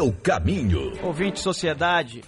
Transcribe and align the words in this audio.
O 0.00 0.12
caminho. 0.12 0.92
Ouvinte 1.02 1.40
Sociedade, 1.40 2.22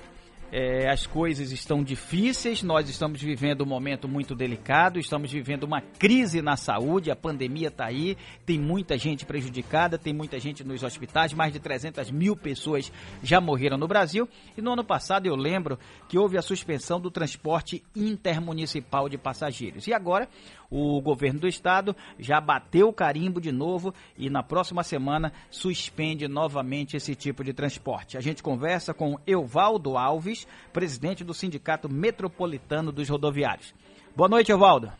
é, 0.52 0.90
as 0.90 1.06
coisas 1.06 1.52
estão 1.52 1.82
difíceis, 1.82 2.62
nós 2.62 2.88
estamos 2.88 3.22
vivendo 3.22 3.62
um 3.62 3.66
momento 3.66 4.08
muito 4.08 4.34
delicado, 4.34 4.98
estamos 4.98 5.30
vivendo 5.30 5.64
uma 5.64 5.80
crise 5.80 6.42
na 6.42 6.56
saúde, 6.56 7.10
a 7.10 7.16
pandemia 7.16 7.68
está 7.68 7.86
aí, 7.86 8.16
tem 8.44 8.58
muita 8.58 8.98
gente 8.98 9.24
prejudicada, 9.24 9.98
tem 9.98 10.12
muita 10.12 10.38
gente 10.40 10.64
nos 10.64 10.82
hospitais, 10.82 11.32
mais 11.32 11.52
de 11.52 11.60
300 11.60 12.10
mil 12.10 12.36
pessoas 12.36 12.92
já 13.22 13.40
morreram 13.40 13.78
no 13.78 13.86
Brasil. 13.86 14.28
E 14.56 14.62
no 14.62 14.72
ano 14.72 14.84
passado 14.84 15.26
eu 15.26 15.36
lembro 15.36 15.78
que 16.08 16.18
houve 16.18 16.36
a 16.36 16.42
suspensão 16.42 17.00
do 17.00 17.10
transporte 17.10 17.82
intermunicipal 17.94 19.08
de 19.08 19.16
passageiros. 19.16 19.86
E 19.86 19.94
agora 19.94 20.28
o 20.70 21.00
governo 21.00 21.40
do 21.40 21.48
estado 21.48 21.96
já 22.18 22.40
bateu 22.40 22.88
o 22.88 22.92
carimbo 22.92 23.40
de 23.40 23.50
novo 23.50 23.92
e 24.16 24.30
na 24.30 24.42
próxima 24.42 24.84
semana 24.84 25.32
suspende 25.50 26.28
novamente 26.28 26.96
esse 26.96 27.14
tipo 27.14 27.42
de 27.42 27.52
transporte. 27.52 28.16
A 28.16 28.20
gente 28.20 28.42
conversa 28.42 28.94
com 28.94 29.18
Euvaldo 29.26 29.96
Alves, 29.96 30.39
presidente 30.72 31.24
do 31.24 31.34
Sindicato 31.34 31.88
Metropolitano 31.88 32.92
dos 32.92 33.08
Rodoviários. 33.08 33.74
Boa 34.14 34.28
noite, 34.28 34.50
Euvaldo. 34.50 34.92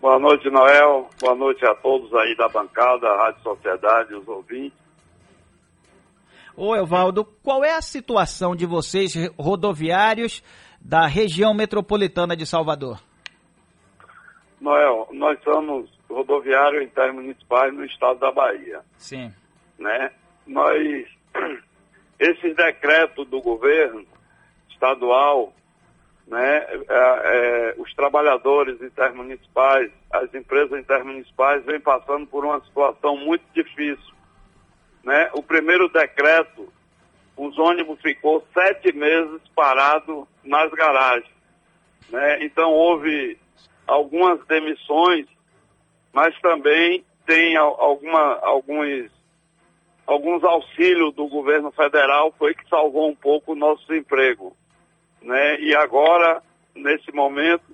Boa 0.00 0.18
noite, 0.18 0.48
Noel. 0.48 1.10
Boa 1.20 1.34
noite 1.34 1.64
a 1.66 1.74
todos 1.74 2.12
aí 2.14 2.34
da 2.36 2.48
bancada, 2.48 3.06
a 3.06 3.26
Rádio 3.26 3.42
Sociedade, 3.42 4.14
os 4.14 4.26
ouvintes. 4.26 4.78
Ô, 6.56 6.74
Evaldo, 6.74 7.24
qual 7.42 7.62
é 7.62 7.72
a 7.72 7.82
situação 7.82 8.56
de 8.56 8.66
vocês, 8.66 9.14
rodoviários 9.38 10.42
da 10.80 11.06
região 11.06 11.52
metropolitana 11.54 12.36
de 12.36 12.46
Salvador? 12.46 13.00
Noel, 14.60 15.08
nós 15.12 15.38
somos 15.42 15.90
rodoviário 16.08 16.82
intermunicipais 16.82 17.72
no 17.72 17.84
estado 17.84 18.18
da 18.18 18.32
Bahia. 18.32 18.80
Sim. 18.96 19.32
Né? 19.78 20.10
Nós, 20.46 21.06
esses 22.18 22.56
decretos 22.56 23.26
do 23.28 23.40
governo 23.40 24.04
estadual, 24.70 25.52
né, 26.26 26.58
é, 26.58 26.84
é, 26.88 27.74
os 27.76 27.92
trabalhadores 27.94 28.80
intermunicipais, 28.80 29.90
as 30.12 30.32
empresas 30.32 30.78
intermunicipais 30.78 31.64
vêm 31.64 31.80
passando 31.80 32.26
por 32.26 32.44
uma 32.44 32.60
situação 32.60 33.16
muito 33.16 33.44
difícil. 33.52 34.14
Né? 35.02 35.28
O 35.34 35.42
primeiro 35.42 35.88
decreto, 35.88 36.72
os 37.36 37.58
ônibus 37.58 38.00
ficou 38.00 38.46
sete 38.54 38.92
meses 38.92 39.40
parado 39.56 40.28
nas 40.44 40.70
garagens. 40.70 41.34
Né? 42.10 42.44
Então 42.44 42.70
houve 42.72 43.36
algumas 43.86 44.44
demissões, 44.46 45.26
mas 46.12 46.38
também 46.40 47.04
tem 47.26 47.56
alguma, 47.56 48.38
alguns, 48.40 49.10
alguns 50.06 50.44
auxílios 50.44 51.12
do 51.14 51.26
governo 51.26 51.72
federal, 51.72 52.32
foi 52.38 52.54
que 52.54 52.68
salvou 52.68 53.08
um 53.08 53.16
pouco 53.16 53.52
o 53.52 53.56
nosso 53.56 53.92
emprego. 53.94 54.56
Né? 55.22 55.60
E 55.60 55.74
agora, 55.74 56.42
nesse 56.74 57.12
momento, 57.12 57.64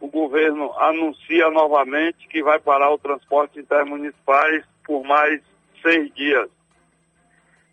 o 0.00 0.08
governo 0.08 0.72
anuncia 0.78 1.50
novamente 1.50 2.28
que 2.28 2.42
vai 2.42 2.58
parar 2.58 2.90
o 2.90 2.98
transporte 2.98 3.60
intermunicipais 3.60 4.64
por 4.84 5.04
mais 5.04 5.40
seis 5.80 6.12
dias. 6.14 6.48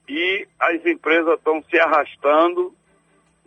E 0.07 0.47
as 0.59 0.85
empresas 0.85 1.37
estão 1.37 1.63
se 1.69 1.79
arrastando 1.79 2.73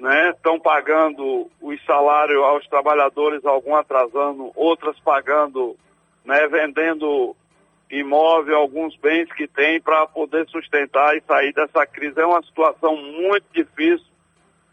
né? 0.02 0.30
Estão 0.30 0.58
pagando 0.58 1.48
os 1.60 1.84
salários 1.84 2.42
aos 2.42 2.66
trabalhadores, 2.66 3.44
alguns 3.44 3.76
atrasando, 3.76 4.50
outras 4.56 4.98
pagando, 4.98 5.76
né? 6.24 6.48
Vendendo 6.48 7.36
imóvel, 7.88 8.56
alguns 8.56 8.96
bens 8.96 9.32
que 9.32 9.46
tem 9.46 9.80
para 9.80 10.04
poder 10.08 10.48
sustentar 10.48 11.16
e 11.16 11.22
sair 11.22 11.52
dessa 11.52 11.86
crise. 11.86 12.18
É 12.18 12.26
uma 12.26 12.42
situação 12.42 12.96
muito 12.96 13.44
difícil 13.54 14.04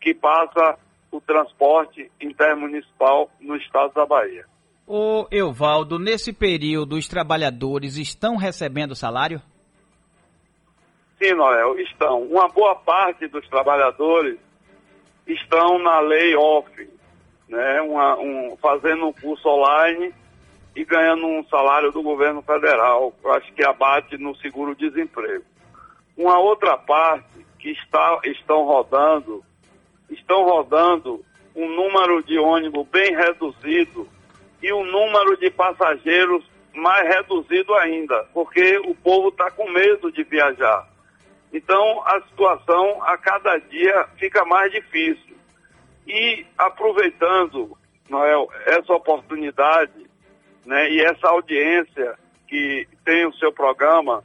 que 0.01 0.15
passa 0.15 0.79
o 1.11 1.19
transporte 1.21 2.11
intermunicipal 2.21 3.29
no 3.39 3.55
estado 3.55 3.93
da 3.93 4.05
Bahia. 4.05 4.45
Ô 4.85 5.27
Euvaldo, 5.31 5.99
nesse 5.99 6.33
período 6.33 6.95
os 6.95 7.07
trabalhadores 7.07 7.95
estão 7.95 8.35
recebendo 8.35 8.95
salário? 8.95 9.41
Sim, 11.21 11.33
Noel, 11.33 11.77
estão. 11.79 12.23
Uma 12.23 12.47
boa 12.47 12.75
parte 12.75 13.27
dos 13.27 13.47
trabalhadores 13.49 14.39
estão 15.27 15.77
na 15.77 15.99
lei 15.99 16.35
off, 16.35 16.89
né, 17.47 17.81
uma, 17.81 18.17
um, 18.17 18.57
fazendo 18.57 19.07
um 19.07 19.13
curso 19.13 19.47
online 19.47 20.13
e 20.75 20.85
ganhando 20.85 21.25
um 21.25 21.43
salário 21.45 21.91
do 21.91 22.01
governo 22.01 22.41
federal, 22.41 23.13
acho 23.35 23.51
que 23.53 23.63
abate 23.63 24.17
no 24.17 24.35
seguro-desemprego. 24.37 25.43
Uma 26.17 26.39
outra 26.39 26.77
parte 26.77 27.45
que 27.59 27.71
está, 27.71 28.19
estão 28.23 28.63
rodando, 28.63 29.43
estão 30.09 30.43
rodando 30.43 31.23
um 31.55 31.67
número 31.69 32.23
de 32.23 32.37
ônibus 32.37 32.87
bem 32.87 33.15
reduzido 33.15 34.07
e 34.61 34.71
um 34.73 34.85
número 34.85 35.37
de 35.37 35.49
passageiros 35.49 36.43
mais 36.73 37.07
reduzido 37.07 37.73
ainda, 37.75 38.25
porque 38.33 38.77
o 38.85 38.95
povo 38.95 39.29
está 39.29 39.49
com 39.51 39.69
medo 39.69 40.11
de 40.11 40.23
viajar. 40.23 40.87
Então, 41.51 42.03
a 42.05 42.21
situação 42.21 43.03
a 43.03 43.17
cada 43.17 43.57
dia 43.57 44.07
fica 44.17 44.45
mais 44.45 44.71
difícil. 44.71 45.35
E 46.07 46.45
aproveitando, 46.57 47.75
Noel, 48.09 48.49
essa 48.65 48.93
oportunidade 48.93 50.09
né, 50.65 50.89
e 50.91 51.01
essa 51.01 51.27
audiência 51.27 52.17
que 52.47 52.87
tem 53.03 53.25
o 53.25 53.33
seu 53.33 53.51
programa, 53.51 54.23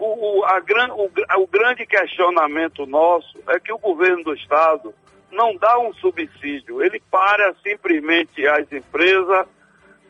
o, 0.00 0.38
o, 0.38 0.44
a 0.44 0.58
gran, 0.60 0.92
o, 0.94 1.10
o 1.38 1.46
grande 1.46 1.86
questionamento 1.86 2.86
nosso 2.86 3.38
é 3.48 3.60
que 3.60 3.72
o 3.72 3.78
governo 3.78 4.24
do 4.24 4.34
Estado 4.34 4.94
não 5.30 5.54
dá 5.56 5.78
um 5.78 5.92
subsídio, 5.94 6.82
ele 6.82 7.00
para 7.10 7.54
simplesmente 7.62 8.46
as 8.48 8.70
empresas, 8.72 9.46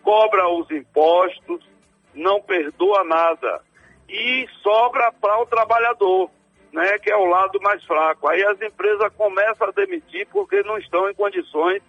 cobra 0.03 0.49
os 0.49 0.71
impostos, 0.71 1.69
não 2.15 2.41
perdoa 2.41 3.05
nada 3.05 3.61
e 4.09 4.47
sobra 4.63 5.13
para 5.13 5.41
o 5.43 5.47
trabalhador, 5.47 6.31
né, 6.73 6.99
que 6.99 7.11
é 7.11 7.17
o 7.17 7.27
lado 7.27 7.61
mais 7.61 7.85
fraco. 7.85 8.29
Aí 8.29 8.43
as 8.45 8.61
empresas 8.63 9.13
começam 9.17 9.69
a 9.69 9.73
demitir 9.73 10.27
porque 10.33 10.63
não 10.63 10.79
estão 10.79 11.11
em 11.11 11.15
condições 11.15 11.83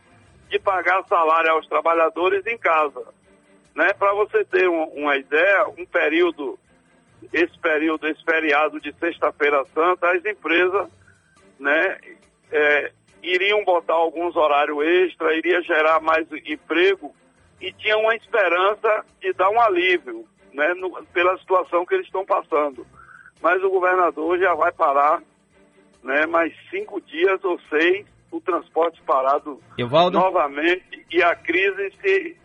de 0.49 0.59
pagar 0.59 1.03
salário 1.07 1.51
aos 1.51 1.67
trabalhadores 1.67 2.45
em 2.45 2.57
casa. 2.57 3.05
Né? 3.73 3.93
Para 3.93 4.13
você 4.13 4.43
ter 4.43 4.67
um, 4.67 4.83
uma 4.83 5.15
ideia, 5.15 5.67
um 5.77 5.85
período, 5.85 6.59
esse 7.31 7.57
período, 7.59 8.07
esse 8.07 8.23
feriado 8.23 8.79
de 8.79 8.93
sexta-feira 8.93 9.63
santa, 9.73 10.11
as 10.11 10.25
empresas 10.25 10.89
né, 11.59 11.97
é, 12.51 12.91
iriam 13.21 13.63
botar 13.63 13.93
alguns 13.93 14.35
horários 14.35 14.83
extra, 14.83 15.35
iria 15.35 15.61
gerar 15.61 16.01
mais 16.01 16.27
emprego 16.45 17.13
e 17.59 17.71
tinha 17.73 17.97
uma 17.97 18.15
esperança 18.15 19.05
de 19.21 19.31
dar 19.33 19.49
um 19.49 19.61
alívio 19.61 20.25
né, 20.53 20.73
no, 20.73 20.91
pela 21.13 21.37
situação 21.37 21.85
que 21.85 21.93
eles 21.93 22.07
estão 22.07 22.25
passando. 22.25 22.85
Mas 23.41 23.63
o 23.63 23.69
governador 23.69 24.39
já 24.39 24.53
vai 24.53 24.71
parar 24.71 25.21
né, 26.03 26.25
mais 26.25 26.53
cinco 26.69 26.99
dias 27.01 27.43
ou 27.43 27.59
seis 27.69 28.05
o 28.31 28.39
transporte 28.39 29.01
parado 29.01 29.59
Evaldo? 29.77 30.17
novamente 30.17 31.05
e 31.11 31.21
a 31.21 31.35
crise 31.35 31.91
se 32.01 32.37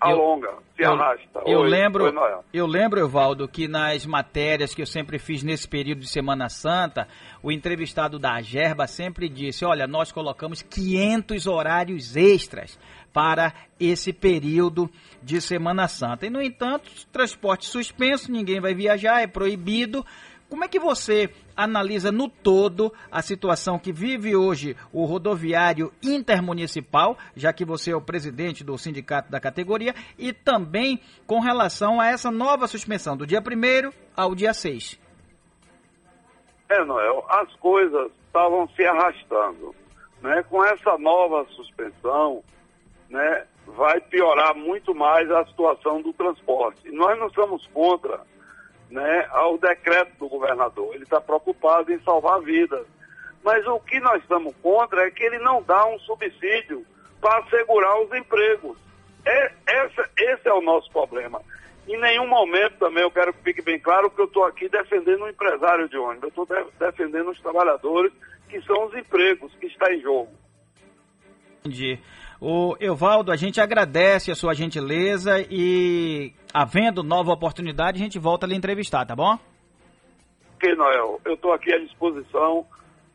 alonga, 0.00 0.48
eu, 0.48 0.62
se 0.76 0.82
eu, 0.82 0.92
arrasta. 0.92 1.42
Eu 1.46 1.60
Oi, 1.60 1.68
lembro, 1.68 2.12
eu 2.52 2.66
lembro, 2.66 3.00
Evaldo, 3.00 3.48
que 3.48 3.68
nas 3.68 4.04
matérias 4.04 4.74
que 4.74 4.82
eu 4.82 4.86
sempre 4.86 5.18
fiz 5.18 5.42
nesse 5.42 5.68
período 5.68 6.00
de 6.00 6.08
Semana 6.08 6.48
Santa, 6.48 7.08
o 7.42 7.50
entrevistado 7.50 8.18
da 8.18 8.40
Gerba 8.40 8.86
sempre 8.86 9.28
disse: 9.28 9.64
olha, 9.64 9.86
nós 9.86 10.12
colocamos 10.12 10.62
500 10.62 11.46
horários 11.46 12.16
extras 12.16 12.78
para 13.12 13.54
esse 13.78 14.12
período 14.12 14.90
de 15.22 15.40
Semana 15.40 15.86
Santa. 15.86 16.26
E, 16.26 16.30
no 16.30 16.42
entanto, 16.42 16.90
transporte 17.12 17.66
suspenso, 17.66 18.30
ninguém 18.30 18.60
vai 18.60 18.74
viajar, 18.74 19.22
é 19.22 19.26
proibido. 19.26 20.04
Como 20.48 20.64
é 20.64 20.68
que 20.68 20.78
você 20.78 21.30
analisa 21.56 22.12
no 22.12 22.28
todo 22.28 22.92
a 23.10 23.22
situação 23.22 23.78
que 23.78 23.92
vive 23.92 24.36
hoje 24.36 24.76
o 24.92 25.04
rodoviário 25.04 25.92
intermunicipal, 26.02 27.16
já 27.34 27.52
que 27.52 27.64
você 27.64 27.92
é 27.92 27.96
o 27.96 28.00
presidente 28.00 28.62
do 28.62 28.76
sindicato 28.76 29.30
da 29.30 29.40
categoria, 29.40 29.94
e 30.18 30.32
também 30.32 31.00
com 31.26 31.40
relação 31.40 32.00
a 32.00 32.06
essa 32.06 32.30
nova 32.30 32.66
suspensão, 32.66 33.16
do 33.16 33.26
dia 33.26 33.40
1 33.40 33.92
ao 34.16 34.34
dia 34.34 34.52
6? 34.52 35.00
É, 36.68 36.84
Noel, 36.84 37.24
as 37.28 37.54
coisas 37.56 38.10
estavam 38.26 38.68
se 38.68 38.84
arrastando. 38.84 39.74
Né? 40.20 40.42
Com 40.44 40.64
essa 40.64 40.96
nova 40.98 41.46
suspensão, 41.50 42.42
né, 43.08 43.46
vai 43.66 44.00
piorar 44.00 44.54
muito 44.54 44.94
mais 44.94 45.30
a 45.30 45.44
situação 45.46 46.02
do 46.02 46.12
transporte. 46.12 46.90
Nós 46.90 47.18
não 47.18 47.30
somos 47.30 47.66
contra 47.68 48.20
né, 48.94 49.26
ao 49.30 49.58
decreto 49.58 50.12
do 50.20 50.28
governador, 50.28 50.94
ele 50.94 51.02
está 51.02 51.20
preocupado 51.20 51.92
em 51.92 52.00
salvar 52.04 52.40
vidas. 52.40 52.86
Mas 53.42 53.66
o 53.66 53.80
que 53.80 53.98
nós 53.98 54.22
estamos 54.22 54.54
contra 54.62 55.04
é 55.04 55.10
que 55.10 55.24
ele 55.24 55.38
não 55.40 55.60
dá 55.60 55.84
um 55.86 55.98
subsídio 55.98 56.86
para 57.20 57.40
assegurar 57.40 58.00
os 58.00 58.12
empregos. 58.14 58.78
É, 59.26 59.52
essa, 59.66 60.08
esse 60.16 60.48
é 60.48 60.52
o 60.52 60.60
nosso 60.60 60.88
problema. 60.92 61.42
Em 61.88 62.00
nenhum 62.00 62.28
momento 62.28 62.78
também 62.78 63.02
eu 63.02 63.10
quero 63.10 63.34
que 63.34 63.42
fique 63.42 63.62
bem 63.62 63.80
claro 63.80 64.08
que 64.10 64.20
eu 64.20 64.26
estou 64.26 64.44
aqui 64.44 64.68
defendendo 64.68 65.24
o 65.24 65.28
empresário 65.28 65.88
de 65.88 65.98
ônibus, 65.98 66.22
eu 66.22 66.28
estou 66.28 66.46
de 66.46 66.64
defendendo 66.78 67.30
os 67.30 67.40
trabalhadores, 67.40 68.12
que 68.48 68.62
são 68.62 68.86
os 68.86 68.94
empregos 68.94 69.52
que 69.56 69.66
está 69.66 69.92
em 69.92 70.00
jogo. 70.00 70.30
Entendi. 71.58 71.98
O 72.46 72.76
Evaldo, 72.78 73.32
a 73.32 73.36
gente 73.36 73.58
agradece 73.58 74.30
a 74.30 74.34
sua 74.34 74.52
gentileza 74.52 75.40
e, 75.50 76.30
havendo 76.52 77.02
nova 77.02 77.32
oportunidade, 77.32 77.96
a 77.96 78.04
gente 78.04 78.18
volta 78.18 78.44
a 78.44 78.48
lhe 78.50 78.54
entrevistar, 78.54 79.06
tá 79.06 79.16
bom? 79.16 79.38
Ok, 80.56 80.74
Noel. 80.76 81.18
Eu 81.24 81.36
estou 81.36 81.54
aqui 81.54 81.72
à 81.72 81.78
disposição. 81.78 82.66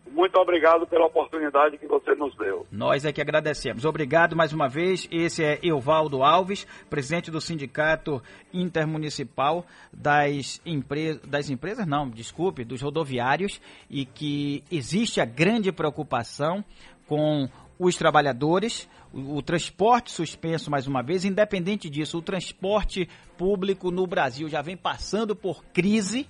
Muito 0.10 0.36
obrigado 0.40 0.88
pela 0.88 1.06
oportunidade 1.06 1.78
que 1.78 1.86
você 1.86 2.16
nos 2.16 2.36
deu. 2.38 2.66
Nós 2.72 3.06
é 3.06 3.14
que 3.14 3.22
agradecemos. 3.22 3.86
Obrigado 3.86 4.36
mais 4.36 4.52
uma 4.52 4.68
vez. 4.68 5.08
Esse 5.12 5.44
é 5.44 5.60
Evaldo 5.62 6.24
Alves, 6.24 6.66
presidente 6.90 7.30
do 7.30 7.40
Sindicato 7.40 8.20
Intermunicipal 8.52 9.64
das, 9.94 10.60
empre... 10.66 11.20
das 11.24 11.52
empresas, 11.52 11.86
não, 11.86 12.10
desculpe, 12.10 12.66
dos 12.66 12.82
rodoviários, 12.82 13.62
e 13.92 14.06
que 14.06 14.64
existe 14.72 15.22
a 15.22 15.26
grande 15.26 15.72
preocupação 15.72 16.66
com 17.06 17.48
os 17.80 17.96
trabalhadores, 17.96 18.90
o, 19.14 19.38
o, 19.38 19.42
transporte 19.42 20.12
suspenso 20.12 20.70
mais 20.70 20.86
uma 20.86 21.02
vez, 21.02 21.24
independente 21.24 21.90
disso, 21.90 22.18
o 22.18 22.22
transporte 22.22 23.08
público 23.38 23.90
no 23.90 24.06
Brasil 24.06 24.50
já 24.50 24.62
vem 24.62 24.76
passando 24.76 25.34
por 25.34 25.64
crise. 25.74 26.28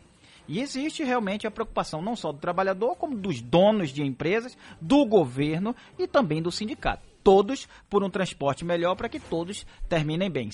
E 0.48 0.60
existe 0.60 1.04
realmente 1.04 1.46
a 1.46 1.52
preocupação 1.52 2.02
não 2.02 2.16
só 2.16 2.32
do 2.32 2.40
trabalhador, 2.40 2.96
como 2.96 3.16
dos 3.16 3.42
donos 3.42 3.92
de 3.92 4.04
empresas, 4.04 4.58
do 4.80 5.06
governo 5.06 5.76
e 5.98 6.08
também 6.08 6.42
do 6.42 6.52
sindicato. 6.52 7.04
Todos 7.24 7.68
por 7.90 8.04
um 8.04 8.10
transporte 8.10 8.64
melhor 8.64 8.96
para 8.96 9.10
que 9.10 9.20
todos 9.20 9.66
terminem 9.88 10.30
bem. 10.30 10.48